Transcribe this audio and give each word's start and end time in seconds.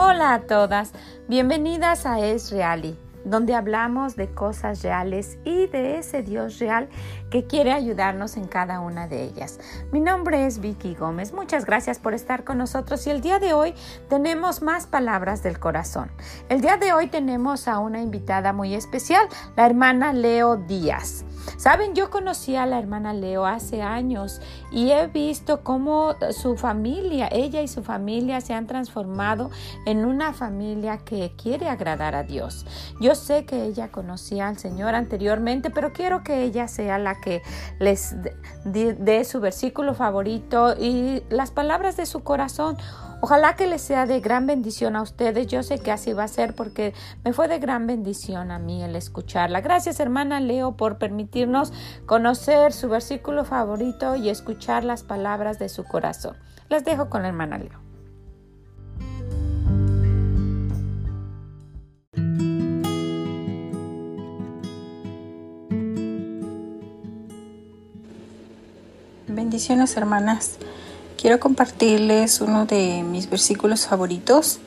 Hola 0.00 0.34
a 0.34 0.40
todas, 0.42 0.92
bienvenidas 1.26 2.06
a 2.06 2.20
Es 2.20 2.52
Reali, 2.52 2.96
donde 3.30 3.54
hablamos 3.54 4.16
de 4.16 4.32
cosas 4.32 4.82
reales 4.82 5.38
y 5.44 5.66
de 5.66 5.98
ese 5.98 6.22
Dios 6.22 6.58
real 6.58 6.88
que 7.30 7.46
quiere 7.46 7.72
ayudarnos 7.72 8.36
en 8.36 8.46
cada 8.46 8.80
una 8.80 9.06
de 9.06 9.24
ellas. 9.24 9.60
Mi 9.92 10.00
nombre 10.00 10.46
es 10.46 10.60
Vicky 10.60 10.94
Gómez, 10.94 11.32
muchas 11.32 11.64
gracias 11.64 11.98
por 11.98 12.14
estar 12.14 12.44
con 12.44 12.58
nosotros 12.58 13.06
y 13.06 13.10
el 13.10 13.20
día 13.20 13.38
de 13.38 13.52
hoy 13.52 13.74
tenemos 14.08 14.62
más 14.62 14.86
palabras 14.86 15.42
del 15.42 15.58
corazón. 15.58 16.10
El 16.48 16.60
día 16.60 16.76
de 16.76 16.92
hoy 16.92 17.08
tenemos 17.08 17.68
a 17.68 17.78
una 17.78 18.00
invitada 18.00 18.52
muy 18.52 18.74
especial, 18.74 19.26
la 19.56 19.66
hermana 19.66 20.12
Leo 20.12 20.56
Díaz. 20.56 21.24
Saben, 21.56 21.94
yo 21.94 22.10
conocí 22.10 22.56
a 22.56 22.66
la 22.66 22.78
hermana 22.78 23.12
Leo 23.12 23.46
hace 23.46 23.82
años 23.82 24.40
y 24.70 24.90
he 24.90 25.06
visto 25.06 25.62
cómo 25.62 26.14
su 26.30 26.56
familia, 26.56 27.28
ella 27.32 27.62
y 27.62 27.68
su 27.68 27.82
familia 27.82 28.40
se 28.40 28.54
han 28.54 28.66
transformado 28.66 29.50
en 29.86 30.04
una 30.04 30.32
familia 30.32 30.98
que 30.98 31.32
quiere 31.36 31.68
agradar 31.68 32.14
a 32.14 32.22
Dios. 32.22 32.66
Yo 33.00 33.14
sé 33.18 33.44
que 33.44 33.64
ella 33.64 33.88
conocía 33.88 34.48
al 34.48 34.56
Señor 34.56 34.94
anteriormente, 34.94 35.68
pero 35.68 35.92
quiero 35.92 36.22
que 36.24 36.42
ella 36.42 36.66
sea 36.68 36.98
la 36.98 37.20
que 37.20 37.42
les 37.78 38.16
dé 38.64 39.24
su 39.24 39.40
versículo 39.40 39.92
favorito 39.92 40.74
y 40.78 41.22
las 41.28 41.50
palabras 41.50 41.98
de 41.98 42.06
su 42.06 42.24
corazón. 42.24 42.78
Ojalá 43.20 43.56
que 43.56 43.66
les 43.66 43.82
sea 43.82 44.06
de 44.06 44.20
gran 44.20 44.46
bendición 44.46 44.94
a 44.94 45.02
ustedes. 45.02 45.48
Yo 45.48 45.62
sé 45.62 45.80
que 45.80 45.90
así 45.90 46.12
va 46.12 46.24
a 46.24 46.28
ser 46.28 46.54
porque 46.54 46.94
me 47.24 47.32
fue 47.32 47.48
de 47.48 47.58
gran 47.58 47.86
bendición 47.86 48.50
a 48.50 48.58
mí 48.58 48.82
el 48.82 48.94
escucharla. 48.94 49.60
Gracias 49.60 50.00
hermana 50.00 50.40
Leo 50.40 50.76
por 50.76 50.98
permitirnos 50.98 51.72
conocer 52.06 52.72
su 52.72 52.88
versículo 52.88 53.44
favorito 53.44 54.14
y 54.14 54.30
escuchar 54.30 54.84
las 54.84 55.02
palabras 55.02 55.58
de 55.58 55.68
su 55.68 55.84
corazón. 55.84 56.36
Les 56.68 56.84
dejo 56.84 57.10
con 57.10 57.22
la 57.22 57.28
hermana 57.28 57.58
Leo. 57.58 57.87
Bendiciones 69.38 69.96
hermanas. 69.96 70.56
Quiero 71.16 71.38
compartirles 71.38 72.40
uno 72.40 72.66
de 72.66 73.04
mis 73.04 73.30
versículos 73.30 73.86
favoritos. 73.86 74.58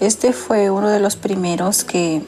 Este 0.00 0.34
fue 0.34 0.70
uno 0.70 0.90
de 0.90 1.00
los 1.00 1.16
primeros 1.16 1.82
que 1.82 2.22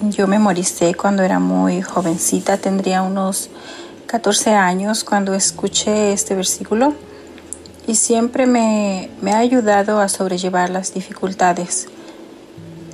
yo 0.00 0.28
memoricé 0.28 0.94
cuando 0.94 1.24
era 1.24 1.40
muy 1.40 1.82
jovencita, 1.82 2.58
tendría 2.58 3.02
unos 3.02 3.50
14 4.06 4.54
años 4.54 5.02
cuando 5.02 5.34
escuché 5.34 6.12
este 6.12 6.36
versículo 6.36 6.94
y 7.88 7.96
siempre 7.96 8.46
me, 8.46 9.10
me 9.20 9.32
ha 9.32 9.38
ayudado 9.38 9.98
a 9.98 10.08
sobrellevar 10.08 10.70
las 10.70 10.94
dificultades. 10.94 11.88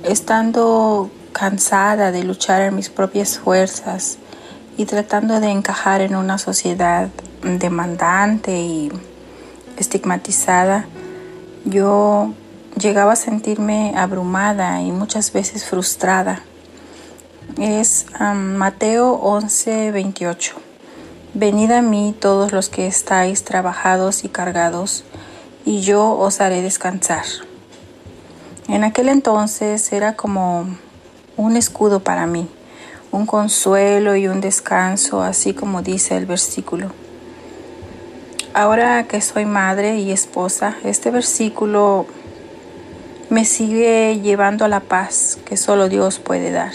Estando 0.03 1.11
cansada 1.31 2.11
de 2.11 2.23
luchar 2.23 2.63
en 2.63 2.75
mis 2.75 2.89
propias 2.89 3.37
fuerzas 3.37 4.17
y 4.77 4.85
tratando 4.85 5.39
de 5.39 5.49
encajar 5.49 6.01
en 6.01 6.15
una 6.15 6.37
sociedad 6.37 7.09
demandante 7.43 8.59
y 8.59 8.91
estigmatizada, 9.77 10.85
yo 11.65 12.33
llegaba 12.77 13.13
a 13.13 13.15
sentirme 13.15 13.93
abrumada 13.95 14.81
y 14.81 14.91
muchas 14.91 15.33
veces 15.33 15.65
frustrada. 15.65 16.41
Es 17.59 18.05
Mateo 18.19 19.13
11, 19.13 19.91
28. 19.91 20.55
Venid 21.33 21.71
a 21.71 21.81
mí 21.81 22.15
todos 22.19 22.51
los 22.51 22.69
que 22.69 22.87
estáis 22.87 23.43
trabajados 23.43 24.23
y 24.23 24.29
cargados, 24.29 25.03
y 25.65 25.81
yo 25.81 26.17
os 26.17 26.41
haré 26.41 26.61
descansar. 26.61 27.23
En 28.67 28.83
aquel 28.83 29.09
entonces 29.09 29.91
era 29.91 30.15
como 30.15 30.65
un 31.37 31.57
escudo 31.57 32.01
para 32.01 32.25
mí, 32.25 32.49
un 33.11 33.25
consuelo 33.25 34.15
y 34.15 34.27
un 34.27 34.41
descanso, 34.41 35.21
así 35.21 35.53
como 35.53 35.81
dice 35.81 36.17
el 36.17 36.25
versículo. 36.25 36.91
Ahora 38.53 39.03
que 39.07 39.21
soy 39.21 39.45
madre 39.45 39.97
y 39.99 40.11
esposa, 40.11 40.75
este 40.83 41.11
versículo 41.11 42.05
me 43.29 43.45
sigue 43.45 44.19
llevando 44.21 44.65
a 44.65 44.67
la 44.67 44.81
paz 44.81 45.39
que 45.45 45.55
solo 45.55 45.87
Dios 45.87 46.19
puede 46.19 46.51
dar. 46.51 46.73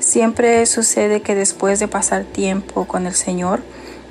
Siempre 0.00 0.66
sucede 0.66 1.22
que 1.22 1.36
después 1.36 1.78
de 1.78 1.86
pasar 1.86 2.24
tiempo 2.24 2.86
con 2.86 3.06
el 3.06 3.14
Señor, 3.14 3.62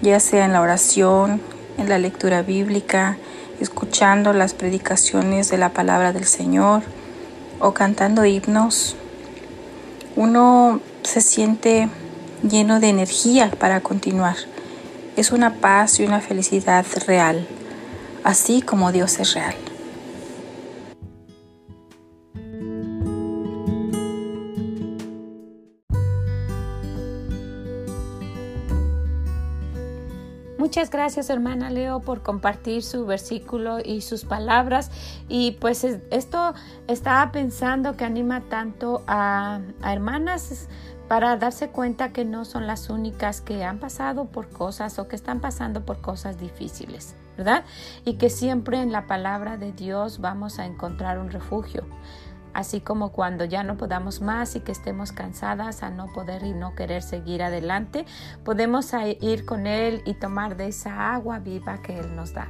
ya 0.02 0.22
sea 0.22 0.46
en 0.46 0.54
la 0.54 0.62
oración, 0.62 1.42
en 1.78 1.90
la 1.90 2.00
lectura 2.00 2.42
bíblica, 2.42 3.18
escuchando 3.60 4.32
las 4.32 4.54
predicaciones 4.54 5.50
de 5.50 5.58
la 5.58 5.70
palabra 5.70 6.14
del 6.14 6.26
Señor 6.26 6.84
o 7.60 7.74
cantando 7.74 8.24
himnos, 8.24 8.96
uno 10.16 10.80
se 11.04 11.22
siente 11.22 11.90
lleno 12.44 12.80
de 12.80 12.90
energía 12.90 13.52
para 13.52 13.82
continuar 13.82 14.36
es 15.16 15.32
una 15.32 15.56
paz 15.56 16.00
y 16.00 16.04
una 16.04 16.22
felicidad 16.22 16.86
real, 17.06 17.48
así 18.24 18.62
como 18.62 18.92
Dios 18.92 19.20
es 19.20 19.34
real. 19.34 19.56
Muchas 30.62 30.92
gracias 30.92 31.32
hermana 31.32 31.72
Leo 31.72 32.02
por 32.02 32.22
compartir 32.22 32.84
su 32.84 33.08
versículo 33.08 33.80
y 33.84 34.02
sus 34.02 34.26
palabras 34.26 34.92
y 35.28 35.54
pues 35.54 35.84
esto 35.84 36.54
estaba 36.88 37.32
pensando 37.32 37.98
que 37.98 38.06
anima 38.06 38.42
tanto 38.42 39.02
a, 39.08 39.60
a 39.82 39.92
hermanas 39.92 40.70
para 41.08 41.36
darse 41.36 41.70
cuenta 41.70 42.14
que 42.14 42.26
no 42.26 42.46
son 42.46 42.68
las 42.68 42.92
únicas 42.92 43.42
que 43.42 43.64
han 43.64 43.80
pasado 43.80 44.26
por 44.26 44.50
cosas 44.50 45.00
o 45.00 45.08
que 45.08 45.16
están 45.16 45.40
pasando 45.42 45.84
por 45.84 46.00
cosas 46.00 46.40
difíciles, 46.40 47.16
¿verdad? 47.38 47.66
Y 48.06 48.18
que 48.18 48.30
siempre 48.30 48.84
en 48.84 48.92
la 48.92 49.08
palabra 49.08 49.58
de 49.58 49.72
Dios 49.72 50.20
vamos 50.20 50.60
a 50.60 50.68
encontrar 50.68 51.18
un 51.18 51.32
refugio. 51.32 51.88
Así 52.54 52.82
como 52.82 53.12
cuando 53.12 53.46
ya 53.46 53.64
no 53.64 53.78
podamos 53.78 54.22
más 54.22 54.56
y 54.56 54.62
que 54.62 54.72
estemos 54.72 55.12
cansadas 55.12 55.84
a 55.84 55.90
no 55.90 56.08
poder 56.14 56.44
y 56.44 56.54
no 56.54 56.76
querer 56.76 57.02
seguir 57.02 57.44
adelante, 57.44 58.06
podemos 58.44 58.92
ir 59.22 59.46
con 59.46 59.68
Él 59.68 60.02
y 60.06 60.14
tomar 60.16 60.58
de 60.58 60.68
esa 60.68 61.14
agua 61.14 61.40
viva 61.40 61.82
que 61.82 61.98
Él 61.98 62.16
nos 62.16 62.34
da. 62.34 62.50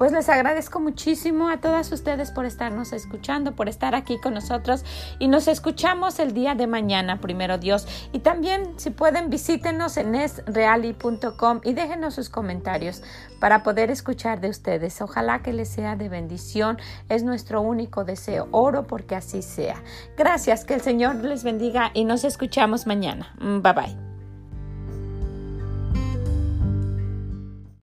Pues 0.00 0.12
les 0.12 0.30
agradezco 0.30 0.80
muchísimo 0.80 1.50
a 1.50 1.58
todas 1.58 1.92
ustedes 1.92 2.30
por 2.30 2.46
estarnos 2.46 2.94
escuchando, 2.94 3.54
por 3.54 3.68
estar 3.68 3.94
aquí 3.94 4.18
con 4.18 4.32
nosotros 4.32 4.82
y 5.18 5.28
nos 5.28 5.46
escuchamos 5.46 6.18
el 6.20 6.32
día 6.32 6.54
de 6.54 6.66
mañana, 6.66 7.20
primero 7.20 7.58
Dios. 7.58 7.86
Y 8.10 8.20
también 8.20 8.72
si 8.78 8.88
pueden 8.88 9.28
visítenos 9.28 9.98
en 9.98 10.14
esreali.com 10.14 11.60
y 11.64 11.74
déjenos 11.74 12.14
sus 12.14 12.30
comentarios 12.30 13.02
para 13.40 13.62
poder 13.62 13.90
escuchar 13.90 14.40
de 14.40 14.48
ustedes. 14.48 15.02
Ojalá 15.02 15.42
que 15.42 15.52
les 15.52 15.68
sea 15.68 15.96
de 15.96 16.08
bendición. 16.08 16.78
Es 17.10 17.22
nuestro 17.22 17.60
único 17.60 18.06
deseo. 18.06 18.48
Oro 18.52 18.86
porque 18.86 19.16
así 19.16 19.42
sea. 19.42 19.82
Gracias, 20.16 20.64
que 20.64 20.72
el 20.72 20.80
Señor 20.80 21.16
les 21.16 21.44
bendiga 21.44 21.90
y 21.92 22.06
nos 22.06 22.24
escuchamos 22.24 22.86
mañana. 22.86 23.34
Bye 23.38 23.74
bye. 23.74 24.09